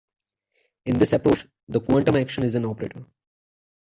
[0.87, 3.05] In this approach, the quantum action is an operator.